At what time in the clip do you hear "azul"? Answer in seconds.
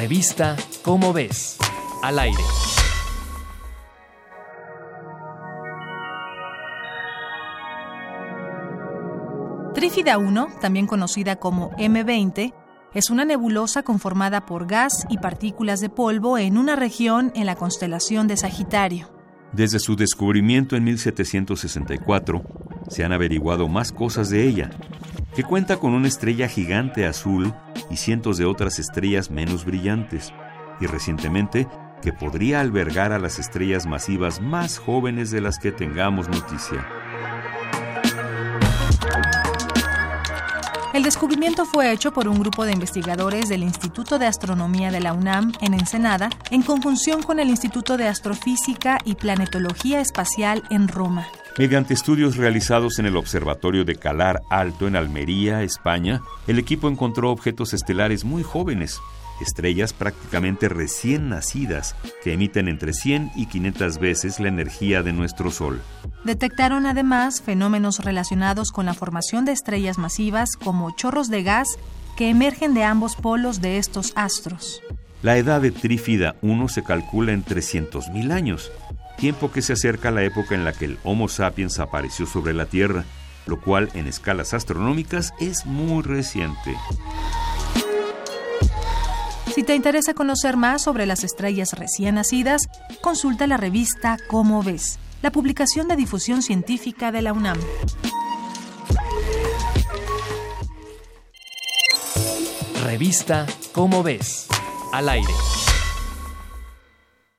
27.04-27.52